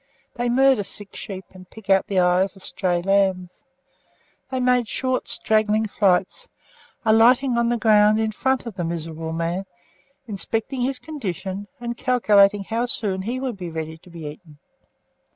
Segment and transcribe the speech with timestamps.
[0.33, 3.61] They murder sick sheep, and pick out the eyes of stray lambs.
[4.49, 6.47] They made short straggling flights,
[7.05, 9.65] alighting on the ground in front of the miserable man,
[10.27, 14.57] inspecting his condition, and calculating how soon he would be ready to be eaten.